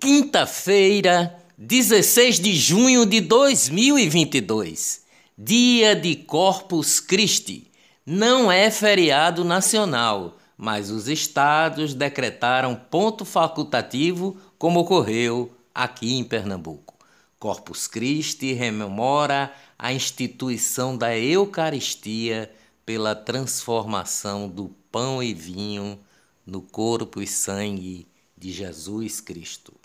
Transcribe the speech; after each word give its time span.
Quinta-feira, 0.00 1.38
16 1.58 2.40
de 2.40 2.54
junho 2.54 3.04
de 3.04 3.20
2022, 3.20 5.02
dia 5.36 5.94
de 5.94 6.16
Corpus 6.16 7.00
Christi. 7.00 7.70
Não 8.06 8.50
é 8.50 8.70
feriado 8.70 9.44
nacional, 9.44 10.38
mas 10.56 10.90
os 10.90 11.06
estados 11.06 11.92
decretaram 11.92 12.74
ponto 12.74 13.26
facultativo, 13.26 14.38
como 14.56 14.80
ocorreu 14.80 15.54
aqui 15.74 16.14
em 16.14 16.24
Pernambuco. 16.24 16.96
Corpus 17.38 17.86
Christi 17.86 18.54
rememora 18.54 19.52
a 19.78 19.92
instituição 19.92 20.96
da 20.96 21.14
Eucaristia 21.14 22.50
pela 22.86 23.14
transformação 23.14 24.48
do 24.48 24.74
pão 24.90 25.22
e 25.22 25.34
vinho 25.34 26.00
no 26.46 26.62
corpo 26.62 27.20
e 27.20 27.26
sangue 27.26 28.08
de 28.34 28.50
Jesus 28.50 29.20
Cristo. 29.20 29.79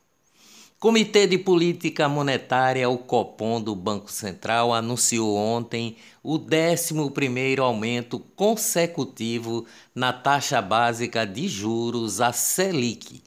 Comitê 0.77 1.25
de 1.25 1.37
Política 1.37 2.09
Monetária, 2.09 2.89
o 2.89 2.97
Copom 2.97 3.61
do 3.61 3.73
Banco 3.73 4.11
Central, 4.11 4.73
anunciou 4.73 5.37
ontem 5.37 5.95
o 6.21 6.37
11º 6.37 7.59
aumento 7.59 8.19
consecutivo 8.35 9.65
na 9.95 10.11
taxa 10.11 10.61
básica 10.61 11.25
de 11.25 11.47
juros, 11.47 12.19
a 12.19 12.33
Selic, 12.33 13.23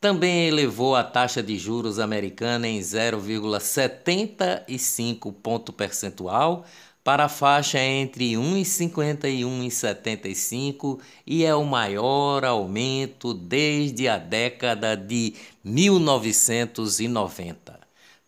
também 0.00 0.46
elevou 0.46 0.94
a 0.94 1.02
taxa 1.02 1.42
de 1.42 1.58
juros 1.58 1.98
americana 1.98 2.68
em 2.68 2.78
0,75 2.78 5.34
ponto 5.42 5.72
percentual 5.72 6.64
para 7.02 7.24
a 7.24 7.28
faixa 7.28 7.80
entre 7.80 8.34
1,50 8.34 9.24
e 9.24 9.40
1,75 9.42 11.00
e 11.26 11.44
é 11.44 11.52
o 11.52 11.64
maior 11.64 12.44
aumento 12.44 13.34
desde 13.34 14.06
a 14.06 14.16
década 14.16 14.96
de 14.96 15.34
1990. 15.64 17.83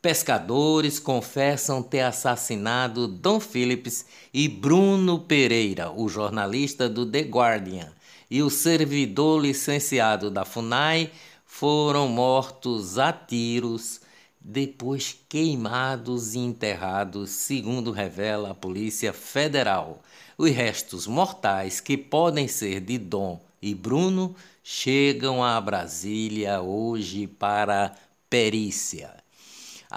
Pescadores 0.06 1.00
confessam 1.00 1.82
ter 1.82 2.02
assassinado 2.02 3.08
Dom 3.08 3.40
Phillips 3.40 4.06
e 4.32 4.48
Bruno 4.48 5.18
Pereira, 5.18 5.90
o 5.90 6.08
jornalista 6.08 6.88
do 6.88 7.04
The 7.04 7.22
Guardian, 7.22 7.92
e 8.30 8.40
o 8.40 8.48
servidor 8.48 9.42
licenciado 9.42 10.30
da 10.30 10.44
FUNAI 10.44 11.10
foram 11.44 12.06
mortos 12.06 13.00
a 13.00 13.12
tiros 13.12 14.00
depois 14.40 15.18
queimados 15.28 16.36
e 16.36 16.38
enterrados, 16.38 17.30
segundo 17.30 17.90
revela 17.90 18.52
a 18.52 18.54
Polícia 18.54 19.12
Federal. 19.12 20.00
Os 20.38 20.52
restos 20.52 21.08
mortais, 21.08 21.80
que 21.80 21.96
podem 21.96 22.46
ser 22.46 22.78
de 22.80 22.96
Dom 22.96 23.44
e 23.60 23.74
Bruno, 23.74 24.36
chegam 24.62 25.42
a 25.42 25.60
Brasília 25.60 26.60
hoje 26.60 27.26
para 27.26 27.92
perícia. 28.30 29.25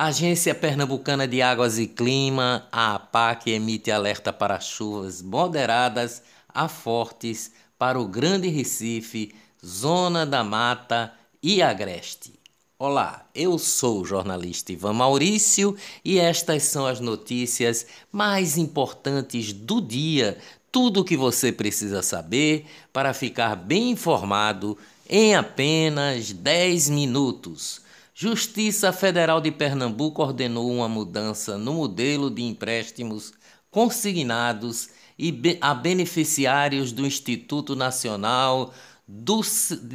Agência 0.02 0.56
Pernambucana 0.56 1.28
de 1.28 1.42
Águas 1.42 1.78
e 1.78 1.86
Clima, 1.86 2.66
a 2.72 2.96
APAC, 2.96 3.52
emite 3.52 3.92
alerta 3.92 4.32
para 4.32 4.58
chuvas 4.58 5.22
moderadas 5.22 6.24
a 6.48 6.70
fortes 6.70 7.52
para 7.78 8.00
o 8.00 8.08
Grande 8.08 8.48
Recife, 8.48 9.36
Zona 9.62 10.26
da 10.26 10.42
Mata 10.42 11.12
e 11.44 11.62
Agreste. 11.62 12.40
Olá, 12.78 13.28
eu 13.36 13.60
sou 13.60 14.00
o 14.00 14.06
jornalista 14.06 14.72
Ivan 14.72 14.94
Maurício 14.94 15.76
e 16.06 16.18
estas 16.18 16.64
são 16.64 16.86
as 16.86 17.02
notícias 17.02 17.86
mais 18.10 18.58
importantes 18.58 19.52
do 19.52 19.82
dia. 19.82 20.38
Tudo 20.72 21.02
o 21.02 21.04
que 21.04 21.18
você 21.18 21.52
precisa 21.52 22.02
saber 22.02 22.66
para 22.94 23.14
ficar 23.14 23.54
bem 23.54 23.92
informado 23.92 24.78
em 25.10 25.36
apenas 25.36 26.32
10 26.32 26.88
minutos. 26.88 27.89
Justiça 28.22 28.92
Federal 28.92 29.40
de 29.40 29.50
Pernambuco 29.50 30.22
ordenou 30.22 30.70
uma 30.70 30.90
mudança 30.90 31.58
no 31.58 31.74
modelo 31.74 32.30
de 32.30 32.42
empréstimos 32.42 33.32
consignados 33.72 34.90
e 35.18 35.34
a 35.62 35.74
beneficiários 35.74 36.92
do 36.92 37.08
Instituto 37.08 37.78
Nacional 37.78 38.74
do, 39.08 39.40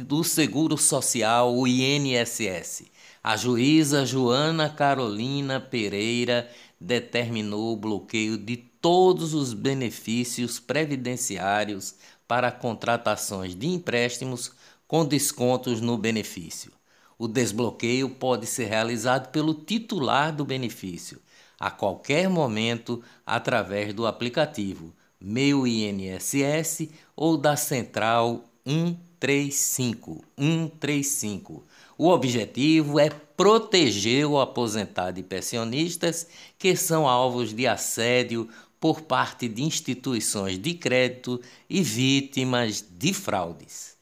do 0.07 0.23
Seguro 0.23 0.75
Social, 0.75 1.55
o 1.55 1.67
INSS. 1.67 2.85
A 3.23 3.37
juíza 3.37 4.03
Joana 4.07 4.69
Carolina 4.69 5.59
Pereira 5.59 6.49
determinou 6.81 7.73
o 7.73 7.77
bloqueio 7.77 8.39
de 8.39 8.57
todos 8.57 9.35
os 9.35 9.53
benefícios 9.53 10.59
previdenciários 10.59 11.93
para 12.27 12.51
contratações 12.51 13.53
de 13.53 13.67
empréstimos 13.67 14.51
com 14.87 15.05
descontos 15.05 15.79
no 15.79 15.95
benefício. 15.95 16.71
O 17.17 17.27
desbloqueio 17.27 18.09
pode 18.09 18.45
ser 18.45 18.65
realizado 18.65 19.31
pelo 19.31 19.53
titular 19.53 20.35
do 20.35 20.43
benefício 20.43 21.21
a 21.59 21.71
qualquer 21.71 22.29
momento 22.29 23.01
através 23.25 23.93
do 23.93 24.05
aplicativo 24.05 24.93
Meu 25.19 25.65
INSS 25.65 26.89
ou 27.15 27.37
da 27.37 27.55
central 27.55 28.43
135. 28.65 30.23
135. 30.37 31.63
O 31.97 32.09
objetivo 32.09 32.99
é 32.99 33.09
proteger 33.09 34.25
o 34.25 34.39
aposentado 34.39 35.19
e 35.19 35.23
pensionistas 35.23 36.27
que 36.59 36.75
são 36.75 37.07
alvos 37.07 37.53
de 37.53 37.65
assédio 37.65 38.49
por 38.79 39.01
parte 39.01 39.47
de 39.47 39.63
instituições 39.63 40.59
de 40.59 40.73
crédito 40.73 41.41
e 41.69 41.81
vítimas 41.81 42.85
de 42.87 43.13
fraudes. 43.13 43.94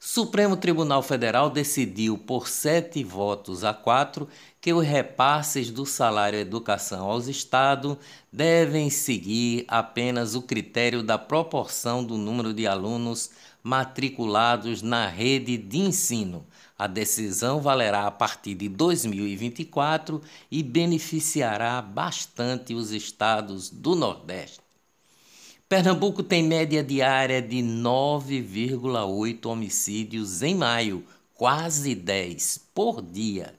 Supremo 0.00 0.56
Tribunal 0.56 1.02
Federal 1.02 1.50
decidiu 1.50 2.16
por 2.16 2.46
sete 2.46 3.02
votos 3.02 3.64
a 3.64 3.74
quatro 3.74 4.28
que 4.60 4.72
os 4.72 4.86
repasses 4.86 5.72
do 5.72 5.84
salário 5.84 6.38
educação 6.38 7.10
aos 7.10 7.26
estados 7.26 7.96
devem 8.32 8.90
seguir 8.90 9.64
apenas 9.66 10.36
o 10.36 10.42
critério 10.42 11.02
da 11.02 11.18
proporção 11.18 12.04
do 12.04 12.16
número 12.16 12.54
de 12.54 12.64
alunos 12.64 13.30
matriculados 13.60 14.82
na 14.82 15.08
rede 15.08 15.56
de 15.56 15.78
ensino. 15.78 16.46
A 16.78 16.86
decisão 16.86 17.60
valerá 17.60 18.06
a 18.06 18.10
partir 18.12 18.54
de 18.54 18.68
2024 18.68 20.22
e 20.48 20.62
beneficiará 20.62 21.82
bastante 21.82 22.72
os 22.72 22.92
estados 22.92 23.68
do 23.68 23.96
Nordeste. 23.96 24.67
Pernambuco 25.68 26.22
tem 26.22 26.42
média 26.42 26.82
diária 26.82 27.42
de 27.42 27.58
9,8 27.58 29.44
homicídios 29.44 30.42
em 30.42 30.54
maio, 30.54 31.04
quase 31.34 31.94
10 31.94 32.58
por 32.74 33.02
dia. 33.02 33.54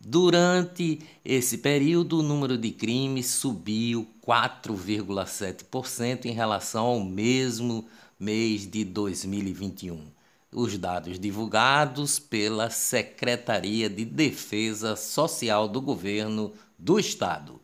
Durante 0.00 0.98
esse 1.22 1.58
período, 1.58 2.20
o 2.20 2.22
número 2.22 2.56
de 2.56 2.70
crimes 2.70 3.26
subiu 3.26 4.08
4,7% 4.26 6.24
em 6.24 6.32
relação 6.32 6.86
ao 6.86 7.04
mesmo 7.04 7.84
mês 8.18 8.66
de 8.66 8.82
2021. 8.82 10.06
Os 10.50 10.78
dados 10.78 11.18
divulgados 11.18 12.18
pela 12.18 12.70
Secretaria 12.70 13.90
de 13.90 14.06
Defesa 14.06 14.96
Social 14.96 15.68
do 15.68 15.82
Governo 15.82 16.54
do 16.78 16.98
Estado. 16.98 17.60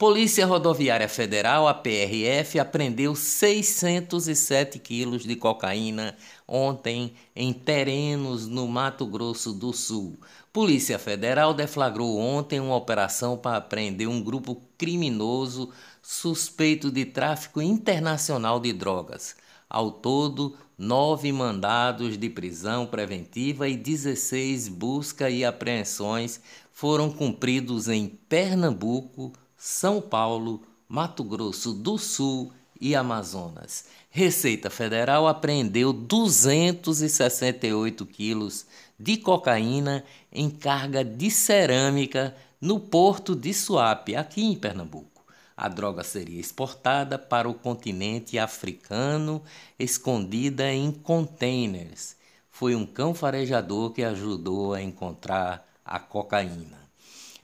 Polícia 0.00 0.46
Rodoviária 0.46 1.10
Federal, 1.10 1.68
a 1.68 1.74
PRF, 1.74 2.58
apreendeu 2.58 3.14
607 3.14 4.78
quilos 4.78 5.24
de 5.24 5.36
cocaína 5.36 6.16
ontem 6.48 7.12
em 7.36 7.52
terrenos 7.52 8.46
no 8.46 8.66
Mato 8.66 9.04
Grosso 9.04 9.52
do 9.52 9.74
Sul. 9.74 10.16
Polícia 10.50 10.98
Federal 10.98 11.52
deflagrou 11.52 12.16
ontem 12.16 12.58
uma 12.60 12.76
operação 12.76 13.36
para 13.36 13.58
apreender 13.58 14.08
um 14.08 14.22
grupo 14.22 14.62
criminoso 14.78 15.68
suspeito 16.00 16.90
de 16.90 17.04
tráfico 17.04 17.60
internacional 17.60 18.58
de 18.58 18.72
drogas. 18.72 19.36
Ao 19.68 19.90
todo, 19.90 20.56
nove 20.78 21.30
mandados 21.30 22.16
de 22.16 22.30
prisão 22.30 22.86
preventiva 22.86 23.68
e 23.68 23.76
16 23.76 24.66
busca 24.66 25.28
e 25.28 25.44
apreensões 25.44 26.40
foram 26.72 27.10
cumpridos 27.12 27.86
em 27.86 28.08
Pernambuco, 28.08 29.30
São 29.62 30.00
Paulo, 30.00 30.62
Mato 30.88 31.22
Grosso 31.22 31.74
do 31.74 31.98
Sul 31.98 32.50
e 32.80 32.96
Amazonas. 32.96 33.84
Receita 34.08 34.70
Federal 34.70 35.28
apreendeu 35.28 35.92
268 35.92 38.06
quilos 38.06 38.64
de 38.98 39.18
cocaína 39.18 40.02
em 40.32 40.48
carga 40.48 41.04
de 41.04 41.30
cerâmica 41.30 42.34
no 42.58 42.80
porto 42.80 43.36
de 43.36 43.52
Suape, 43.52 44.16
aqui 44.16 44.42
em 44.42 44.54
Pernambuco. 44.54 45.26
A 45.54 45.68
droga 45.68 46.02
seria 46.02 46.40
exportada 46.40 47.18
para 47.18 47.46
o 47.46 47.52
continente 47.52 48.38
africano, 48.38 49.42
escondida 49.78 50.72
em 50.72 50.90
containers. 50.90 52.16
Foi 52.50 52.74
um 52.74 52.86
cão 52.86 53.12
farejador 53.12 53.90
que 53.90 54.02
ajudou 54.02 54.72
a 54.72 54.80
encontrar 54.80 55.68
a 55.84 56.00
cocaína. 56.00 56.79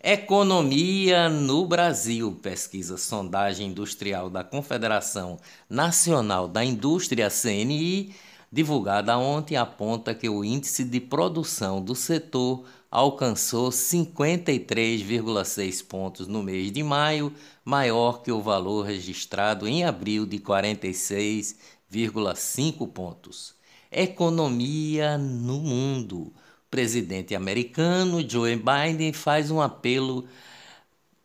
Economia 0.09 1.29
no 1.29 1.67
Brasil, 1.67 2.39
pesquisa 2.41 2.97
sondagem 2.97 3.67
industrial 3.67 4.31
da 4.31 4.45
Confederação 4.45 5.37
Nacional 5.69 6.47
da 6.47 6.65
Indústria 6.65 7.29
CNI, 7.29 8.15
divulgada 8.53 9.19
ontem, 9.19 9.57
aponta 9.57 10.15
que 10.15 10.29
o 10.29 10.45
índice 10.45 10.85
de 10.85 11.01
produção 11.01 11.83
do 11.83 11.97
setor 11.97 12.63
alcançou 12.89 13.71
53,6 13.71 15.85
pontos 15.85 16.29
no 16.29 16.41
mês 16.41 16.71
de 16.71 16.85
maio, 16.85 17.33
maior 17.65 18.23
que 18.23 18.31
o 18.31 18.41
valor 18.41 18.87
registrado 18.87 19.67
em 19.67 19.83
abril 19.83 20.25
de 20.25 20.39
46,5 20.39 22.87
pontos. 22.93 23.57
Economia 23.91 25.19
no 25.19 25.59
mundo. 25.59 26.33
Presidente 26.71 27.35
americano 27.35 28.29
Joe 28.29 28.57
Biden 28.57 29.13
faz 29.13 29.51
um 29.51 29.61
apelo 29.61 30.27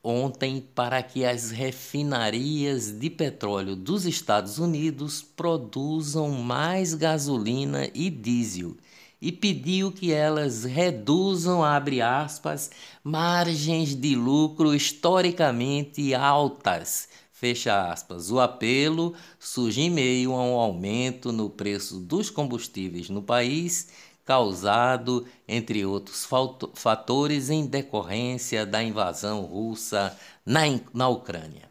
ontem 0.03 0.61
para 0.73 1.01
que 1.03 1.25
as 1.25 1.51
refinarias 1.51 2.91
de 2.91 3.09
petróleo 3.09 3.75
dos 3.75 4.05
Estados 4.05 4.57
Unidos 4.57 5.21
produzam 5.21 6.29
mais 6.29 6.93
gasolina 6.93 7.89
e 7.93 8.09
diesel 8.09 8.75
e 9.21 9.31
pediu 9.31 9.91
que 9.91 10.11
elas 10.11 10.63
reduzam, 10.63 11.63
abre 11.63 12.01
aspas, 12.01 12.71
margens 13.03 13.93
de 13.93 14.15
lucro 14.15 14.73
historicamente 14.73 16.15
altas, 16.15 17.07
fecha 17.31 17.91
aspas. 17.91 18.31
O 18.31 18.39
apelo 18.39 19.13
surge 19.39 19.81
em 19.81 19.91
meio 19.91 20.33
a 20.33 20.43
um 20.43 20.55
aumento 20.55 21.31
no 21.31 21.51
preço 21.51 21.99
dos 21.99 22.31
combustíveis 22.31 23.09
no 23.09 23.21
país, 23.21 23.89
causado, 24.25 25.25
entre 25.47 25.85
outros 25.85 26.27
fatores, 26.75 27.49
em 27.49 27.65
decorrência 27.65 28.65
da 28.65 28.83
invasão 28.83 29.41
russa 29.41 30.17
na, 30.45 30.61
na 30.93 31.07
Ucrânia. 31.07 31.69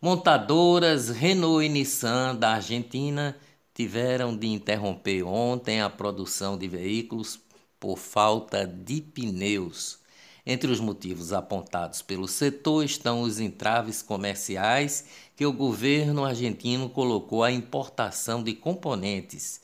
Montadoras 0.00 1.10
Renault 1.10 1.64
e 1.64 1.68
Nissan 1.68 2.34
da 2.34 2.54
Argentina 2.54 3.36
tiveram 3.74 4.36
de 4.36 4.46
interromper 4.46 5.22
ontem 5.24 5.80
a 5.82 5.90
produção 5.90 6.56
de 6.56 6.66
veículos 6.68 7.38
por 7.78 7.98
falta 7.98 8.66
de 8.66 9.00
pneus. 9.00 9.98
Entre 10.44 10.70
os 10.70 10.80
motivos 10.80 11.32
apontados 11.32 12.02
pelo 12.02 12.26
setor 12.26 12.84
estão 12.84 13.22
os 13.22 13.38
entraves 13.38 14.02
comerciais 14.02 15.04
que 15.36 15.46
o 15.46 15.52
governo 15.52 16.24
argentino 16.24 16.88
colocou 16.88 17.44
à 17.44 17.52
importação 17.52 18.42
de 18.42 18.54
componentes, 18.54 19.60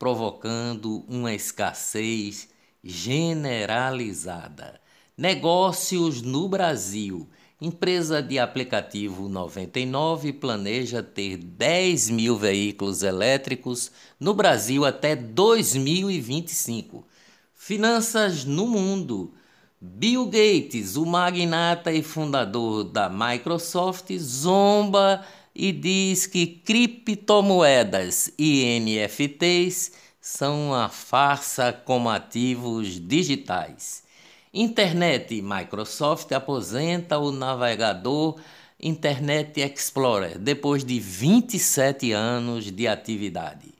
provocando 0.00 1.04
uma 1.06 1.32
escassez 1.34 2.48
generalizada. 2.82 4.80
Negócios 5.14 6.22
no 6.22 6.48
Brasil. 6.48 7.28
Empresa 7.60 8.22
de 8.22 8.38
aplicativo 8.38 9.28
99 9.28 10.32
planeja 10.32 11.02
ter 11.02 11.36
10 11.36 12.08
mil 12.08 12.38
veículos 12.38 13.02
elétricos 13.02 13.92
no 14.18 14.32
Brasil 14.32 14.86
até 14.86 15.14
2025. 15.14 17.06
Finanças 17.54 18.46
no 18.46 18.66
mundo. 18.66 19.34
Bill 19.78 20.24
Gates, 20.24 20.96
o 20.96 21.04
magnata 21.04 21.92
e 21.92 22.02
fundador 22.02 22.84
da 22.84 23.10
Microsoft, 23.10 24.16
zomba 24.16 25.22
e 25.54 25.72
diz 25.72 26.26
que 26.26 26.46
criptomoedas 26.46 28.32
e 28.38 28.78
NFTs 28.80 29.92
são 30.20 30.68
uma 30.68 30.88
farsa 30.88 31.72
como 31.72 32.08
ativos 32.08 33.00
digitais. 33.00 34.02
Internet 34.52 35.40
Microsoft 35.40 36.30
aposenta 36.32 37.18
o 37.18 37.30
navegador 37.30 38.40
Internet 38.80 39.60
Explorer 39.60 40.38
depois 40.38 40.84
de 40.84 40.98
27 40.98 42.12
anos 42.12 42.70
de 42.70 42.88
atividade. 42.88 43.79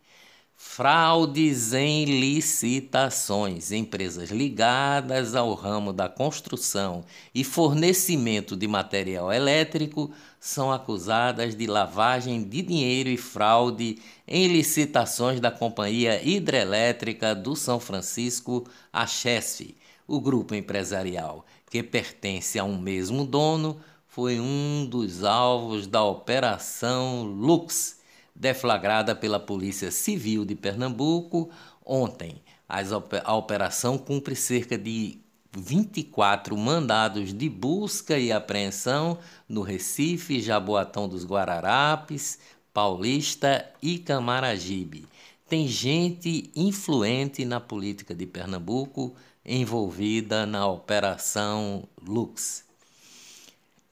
Fraudes 0.72 1.72
em 1.72 2.04
licitações. 2.04 3.72
Empresas 3.72 4.30
ligadas 4.30 5.34
ao 5.34 5.52
ramo 5.52 5.92
da 5.92 6.08
construção 6.08 7.04
e 7.34 7.42
fornecimento 7.42 8.56
de 8.56 8.68
material 8.68 9.32
elétrico 9.32 10.12
são 10.38 10.70
acusadas 10.70 11.56
de 11.56 11.66
lavagem 11.66 12.44
de 12.44 12.62
dinheiro 12.62 13.08
e 13.08 13.16
fraude 13.16 13.98
em 14.28 14.46
licitações 14.46 15.40
da 15.40 15.50
Companhia 15.50 16.22
Hidrelétrica 16.22 17.34
do 17.34 17.56
São 17.56 17.80
Francisco, 17.80 18.64
a 18.92 19.08
Chesf 19.08 19.74
o 20.06 20.20
grupo 20.20 20.54
empresarial, 20.54 21.44
que 21.68 21.82
pertence 21.82 22.60
a 22.60 22.64
um 22.64 22.78
mesmo 22.78 23.24
dono, 23.24 23.80
foi 24.06 24.38
um 24.38 24.86
dos 24.88 25.24
alvos 25.24 25.88
da 25.88 26.02
Operação 26.04 27.24
Lux, 27.24 27.99
deflagrada 28.40 29.14
pela 29.14 29.38
Polícia 29.38 29.90
Civil 29.90 30.46
de 30.46 30.54
Pernambuco 30.54 31.50
ontem. 31.84 32.40
A 32.66 33.34
operação 33.34 33.98
cumpre 33.98 34.34
cerca 34.34 34.78
de 34.78 35.20
24 35.52 36.56
mandados 36.56 37.34
de 37.34 37.48
busca 37.50 38.18
e 38.18 38.32
apreensão 38.32 39.18
no 39.46 39.60
Recife, 39.60 40.40
Jaboatão 40.40 41.06
dos 41.06 41.26
Guararapes, 41.26 42.38
Paulista 42.72 43.68
e 43.82 43.98
Camaragibe. 43.98 45.06
Tem 45.46 45.68
gente 45.68 46.50
influente 46.56 47.44
na 47.44 47.60
política 47.60 48.14
de 48.14 48.24
Pernambuco 48.24 49.14
envolvida 49.44 50.46
na 50.46 50.66
Operação 50.66 51.86
Lux. 52.00 52.69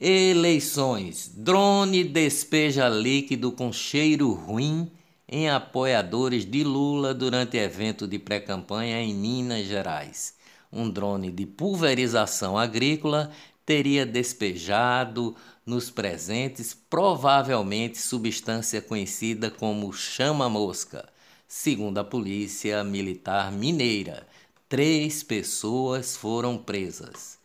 Eleições: 0.00 1.28
drone 1.34 2.04
despeja 2.04 2.88
líquido 2.88 3.50
com 3.50 3.72
cheiro 3.72 4.32
ruim 4.32 4.90
em 5.28 5.50
apoiadores 5.50 6.44
de 6.44 6.62
Lula 6.62 7.12
durante 7.12 7.56
evento 7.56 8.06
de 8.06 8.16
pré-campanha 8.16 9.00
em 9.00 9.12
Minas 9.12 9.66
Gerais. 9.66 10.34
Um 10.72 10.88
drone 10.88 11.32
de 11.32 11.44
pulverização 11.44 12.56
agrícola 12.56 13.32
teria 13.66 14.06
despejado 14.06 15.34
nos 15.66 15.90
presentes 15.90 16.76
provavelmente 16.88 17.98
substância 17.98 18.80
conhecida 18.80 19.50
como 19.50 19.92
chama-mosca, 19.92 21.08
segundo 21.48 21.98
a 21.98 22.04
Polícia 22.04 22.84
Militar 22.84 23.50
Mineira 23.50 24.26
três 24.68 25.22
pessoas 25.24 26.16
foram 26.16 26.56
presas. 26.56 27.38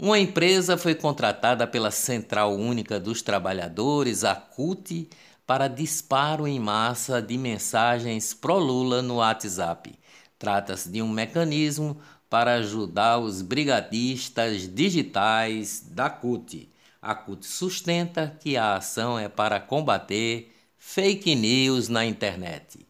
Uma 0.00 0.16
empresa 0.16 0.76
foi 0.76 0.94
contratada 0.94 1.66
pela 1.66 1.90
Central 1.90 2.54
Única 2.54 3.00
dos 3.00 3.20
Trabalhadores, 3.20 4.22
a 4.22 4.32
CUT, 4.32 5.10
para 5.44 5.66
disparo 5.66 6.46
em 6.46 6.60
massa 6.60 7.20
de 7.20 7.36
mensagens 7.36 8.32
pró-Lula 8.32 9.02
no 9.02 9.16
WhatsApp. 9.16 9.98
Trata-se 10.38 10.88
de 10.88 11.02
um 11.02 11.08
mecanismo 11.08 11.98
para 12.30 12.54
ajudar 12.54 13.18
os 13.18 13.42
brigadistas 13.42 14.72
digitais 14.72 15.82
da 15.90 16.08
CUT. 16.08 16.70
A 17.02 17.12
CUT 17.16 17.44
sustenta 17.44 18.36
que 18.38 18.56
a 18.56 18.76
ação 18.76 19.18
é 19.18 19.28
para 19.28 19.58
combater 19.58 20.54
fake 20.78 21.34
news 21.34 21.88
na 21.88 22.06
internet. 22.06 22.87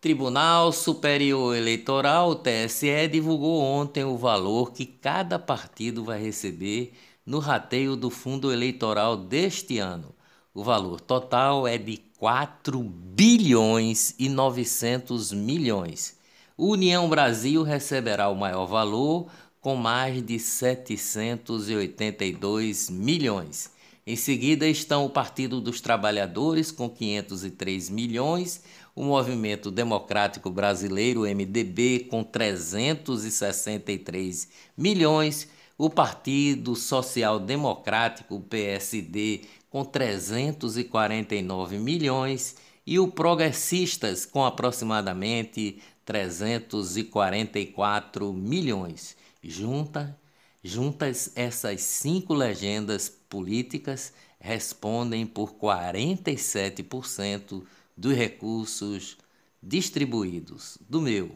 Tribunal 0.00 0.70
Superior 0.70 1.56
Eleitoral, 1.56 2.36
TSE, 2.36 3.08
divulgou 3.10 3.60
ontem 3.60 4.04
o 4.04 4.16
valor 4.16 4.70
que 4.70 4.86
cada 4.86 5.40
partido 5.40 6.04
vai 6.04 6.22
receber 6.22 6.92
no 7.26 7.40
rateio 7.40 7.96
do 7.96 8.08
fundo 8.08 8.52
eleitoral 8.52 9.16
deste 9.16 9.78
ano. 9.78 10.14
O 10.54 10.62
valor 10.62 11.00
total 11.00 11.66
é 11.66 11.76
de 11.76 11.96
4 12.16 12.80
bilhões 12.80 14.14
e 14.20 14.28
900 14.28 15.32
milhões. 15.32 16.16
União 16.56 17.08
Brasil 17.08 17.64
receberá 17.64 18.28
o 18.28 18.36
maior 18.36 18.66
valor 18.66 19.26
com 19.60 19.74
mais 19.74 20.24
de 20.24 20.38
782 20.38 22.88
milhões. 22.88 23.76
Em 24.08 24.16
seguida 24.16 24.66
estão 24.66 25.04
o 25.04 25.10
Partido 25.10 25.60
dos 25.60 25.82
Trabalhadores 25.82 26.70
com 26.70 26.88
503 26.88 27.90
milhões, 27.90 28.62
o 28.98 29.04
Movimento 29.04 29.70
Democrático 29.70 30.50
Brasileiro, 30.50 31.20
MDB, 31.20 32.08
com 32.10 32.24
363 32.24 34.48
milhões, 34.76 35.48
o 35.78 35.88
Partido 35.88 36.74
Social 36.74 37.38
Democrático, 37.38 38.40
PSD, 38.40 39.42
com 39.70 39.84
349 39.84 41.78
milhões 41.78 42.56
e 42.84 42.98
o 42.98 43.06
Progressistas, 43.06 44.26
com 44.26 44.44
aproximadamente 44.44 45.80
344 46.04 48.32
milhões. 48.32 49.16
Junta, 49.40 50.18
juntas 50.60 51.30
essas 51.36 51.82
cinco 51.82 52.34
legendas 52.34 53.08
políticas, 53.08 54.12
respondem 54.40 55.24
por 55.24 55.54
47% 55.54 57.62
dos 57.98 58.14
recursos 58.14 59.18
distribuídos 59.60 60.78
do 60.88 61.00
meu, 61.00 61.32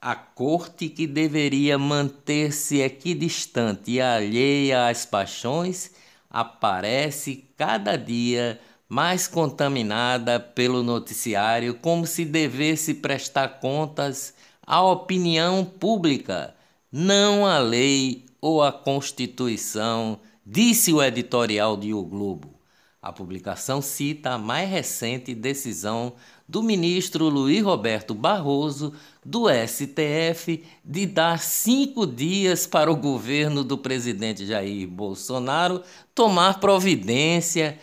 a 0.00 0.14
corte 0.14 0.88
que 0.88 1.06
deveria 1.06 1.78
manter-se 1.78 2.80
equidistante 2.80 3.92
e 3.92 4.00
alheia 4.00 4.88
às 4.88 5.04
paixões 5.04 5.90
aparece 6.30 7.44
cada 7.56 7.96
dia 7.96 8.60
mais 8.88 9.26
contaminada 9.26 10.38
pelo 10.38 10.82
noticiário, 10.82 11.74
como 11.74 12.06
se 12.06 12.24
devesse 12.24 12.94
prestar 12.94 13.60
contas 13.60 14.34
à 14.64 14.82
opinião 14.82 15.64
pública, 15.64 16.54
não 16.98 17.44
à 17.44 17.58
lei 17.58 18.24
ou 18.40 18.62
à 18.62 18.72
Constituição, 18.72 20.18
disse 20.46 20.94
o 20.94 21.02
editorial 21.02 21.76
de 21.76 21.92
O 21.92 22.02
Globo. 22.02 22.54
A 23.02 23.12
publicação 23.12 23.82
cita 23.82 24.30
a 24.30 24.38
mais 24.38 24.70
recente 24.70 25.34
decisão 25.34 26.14
do 26.48 26.62
ministro 26.62 27.28
Luiz 27.28 27.62
Roberto 27.62 28.14
Barroso, 28.14 28.94
do 29.22 29.44
STF, 29.46 30.64
de 30.82 31.04
dar 31.04 31.38
cinco 31.38 32.06
dias 32.06 32.66
para 32.66 32.90
o 32.90 32.96
governo 32.96 33.62
do 33.62 33.76
presidente 33.76 34.46
Jair 34.46 34.88
Bolsonaro 34.88 35.82
tomar 36.14 36.60
providência 36.60 37.78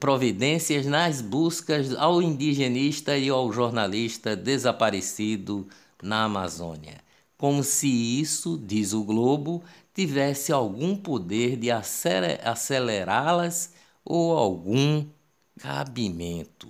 providências 0.00 0.86
nas 0.86 1.22
buscas 1.22 1.94
ao 1.94 2.20
indigenista 2.20 3.16
e 3.16 3.28
ao 3.28 3.52
jornalista 3.52 4.34
desaparecido 4.34 5.68
na 6.02 6.24
Amazônia. 6.24 7.09
Como 7.40 7.64
se 7.64 7.88
isso, 7.88 8.60
diz 8.62 8.92
o 8.92 9.02
Globo, 9.02 9.64
tivesse 9.94 10.52
algum 10.52 10.94
poder 10.94 11.56
de 11.56 11.70
acelerá-las 11.70 13.72
ou 14.04 14.36
algum 14.36 15.06
cabimento. 15.58 16.68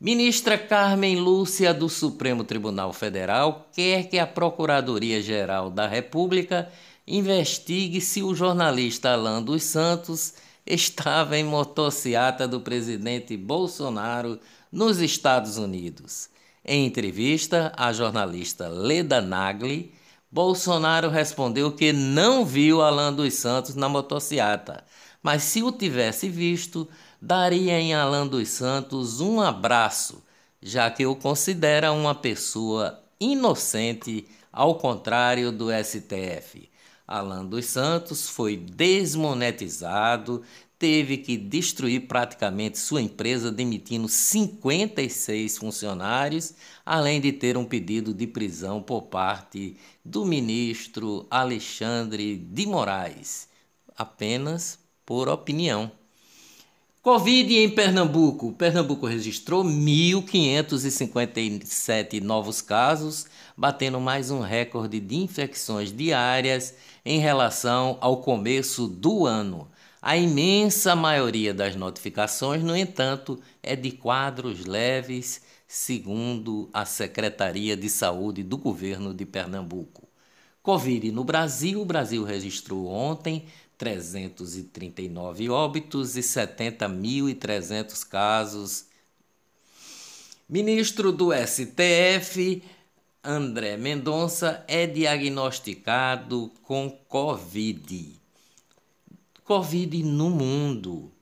Ministra 0.00 0.58
Carmen 0.58 1.20
Lúcia 1.20 1.72
do 1.72 1.88
Supremo 1.88 2.42
Tribunal 2.42 2.92
Federal 2.92 3.68
quer 3.72 4.08
que 4.08 4.18
a 4.18 4.26
Procuradoria-Geral 4.26 5.70
da 5.70 5.86
República 5.86 6.68
investigue 7.06 8.00
se 8.00 8.24
o 8.24 8.34
jornalista 8.34 9.12
Alain 9.12 9.40
dos 9.40 9.62
Santos 9.62 10.34
estava 10.66 11.38
em 11.38 11.44
motociata 11.44 12.48
do 12.48 12.60
presidente 12.60 13.36
Bolsonaro 13.36 14.40
nos 14.72 14.98
Estados 14.98 15.58
Unidos. 15.58 16.33
Em 16.64 16.86
entrevista 16.86 17.72
à 17.76 17.92
jornalista 17.92 18.68
Leda 18.68 19.20
Nagli, 19.20 19.92
Bolsonaro 20.32 21.10
respondeu 21.10 21.70
que 21.70 21.92
não 21.92 22.42
viu 22.42 22.80
Alan 22.80 23.12
dos 23.12 23.34
Santos 23.34 23.74
na 23.74 23.86
motociata, 23.86 24.82
mas 25.22 25.42
se 25.42 25.62
o 25.62 25.70
tivesse 25.70 26.26
visto, 26.28 26.88
daria 27.20 27.78
em 27.78 27.94
Alan 27.94 28.26
dos 28.26 28.48
Santos 28.48 29.20
um 29.20 29.42
abraço, 29.42 30.24
já 30.62 30.90
que 30.90 31.04
o 31.04 31.14
considera 31.14 31.92
uma 31.92 32.14
pessoa 32.14 32.98
inocente, 33.20 34.26
ao 34.50 34.76
contrário 34.76 35.52
do 35.52 35.66
STF. 35.70 36.70
Alan 37.06 37.44
dos 37.44 37.66
Santos 37.66 38.26
foi 38.28 38.56
desmonetizado, 38.56 40.42
teve 40.84 41.16
que 41.16 41.38
destruir 41.38 42.06
praticamente 42.06 42.78
sua 42.78 43.00
empresa, 43.00 43.50
demitindo 43.50 44.06
56 44.06 45.56
funcionários, 45.56 46.52
além 46.84 47.22
de 47.22 47.32
ter 47.32 47.56
um 47.56 47.64
pedido 47.64 48.12
de 48.12 48.26
prisão 48.26 48.82
por 48.82 49.04
parte 49.04 49.78
do 50.04 50.26
ministro 50.26 51.26
Alexandre 51.30 52.36
de 52.36 52.66
Moraes, 52.66 53.48
apenas 53.96 54.78
por 55.06 55.26
opinião. 55.26 55.90
Covid 57.00 57.56
em 57.56 57.70
Pernambuco. 57.70 58.52
Pernambuco 58.52 59.06
registrou 59.06 59.64
1.557 59.64 62.20
novos 62.20 62.60
casos, 62.60 63.24
batendo 63.56 63.98
mais 63.98 64.30
um 64.30 64.40
recorde 64.40 65.00
de 65.00 65.16
infecções 65.16 65.90
diárias 65.90 66.74
em 67.06 67.20
relação 67.20 67.96
ao 68.02 68.18
começo 68.18 68.86
do 68.86 69.24
ano. 69.24 69.66
A 70.06 70.18
imensa 70.18 70.94
maioria 70.94 71.54
das 71.54 71.74
notificações, 71.76 72.62
no 72.62 72.76
entanto, 72.76 73.40
é 73.62 73.74
de 73.74 73.90
quadros 73.90 74.66
leves, 74.66 75.40
segundo 75.66 76.68
a 76.74 76.84
Secretaria 76.84 77.74
de 77.74 77.88
Saúde 77.88 78.42
do 78.42 78.58
governo 78.58 79.14
de 79.14 79.24
Pernambuco. 79.24 80.06
Covid 80.62 81.10
no 81.10 81.24
Brasil: 81.24 81.80
o 81.80 81.86
Brasil 81.86 82.22
registrou 82.22 82.86
ontem 82.86 83.46
339 83.78 85.48
óbitos 85.48 86.18
e 86.18 86.20
70.300 86.20 88.06
casos. 88.06 88.84
Ministro 90.46 91.12
do 91.12 91.30
STF, 91.32 92.62
André 93.24 93.78
Mendonça, 93.78 94.62
é 94.68 94.86
diagnosticado 94.86 96.52
com 96.62 96.90
Covid. 97.08 98.22
Covid 99.44 100.02
no 100.02 100.30
mundo. 100.30 101.12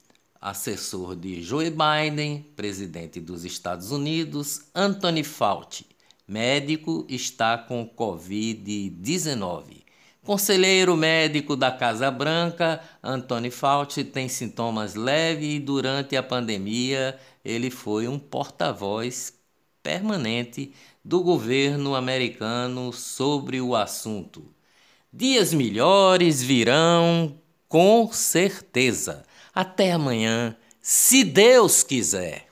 Assessor 0.41 1.17
de 1.17 1.43
Joe 1.43 1.69
Biden, 1.71 2.47
presidente 2.55 3.21
dos 3.21 3.45
Estados 3.45 3.91
Unidos, 3.91 4.69
Anthony 4.73 5.25
Fauci, 5.25 5.87
médico, 6.27 7.05
está 7.09 7.59
com 7.59 7.85
Covid-19. 7.85 9.83
Conselheiro 10.23 10.97
médico 10.97 11.57
da 11.57 11.73
Casa 11.73 12.13
Branca, 12.13 12.81
Antônio 13.03 13.51
Fauci, 13.51 14.05
tem 14.05 14.29
sintomas 14.29 14.95
leves 14.95 15.57
e 15.57 15.59
durante 15.59 16.17
a 16.17 16.23
pandemia 16.23 17.19
ele 17.45 17.73
foi 17.73 18.07
um 18.07 18.21
porta-voz 18.21 19.35
permanente 19.83 20.73
do 21.05 21.25
governo 21.25 21.97
americano 21.97 22.93
sobre 22.93 23.61
o 23.61 23.75
assunto. 23.75 24.55
Dias 25.13 25.53
melhores 25.53 26.41
virão, 26.41 27.42
com 27.73 28.13
certeza. 28.13 29.25
Até 29.55 29.93
amanhã, 29.93 30.55
se 30.83 31.25
Deus 31.25 31.83
quiser. 31.83 32.52